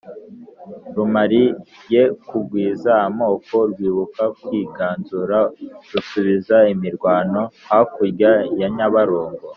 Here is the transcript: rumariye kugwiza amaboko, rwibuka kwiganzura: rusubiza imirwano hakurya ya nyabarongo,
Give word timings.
rumariye 0.95 2.01
kugwiza 2.27 2.91
amaboko, 3.07 3.55
rwibuka 3.71 4.23
kwiganzura: 4.43 5.37
rusubiza 5.91 6.57
imirwano 6.73 7.41
hakurya 7.69 8.31
ya 8.59 8.67
nyabarongo, 8.75 9.43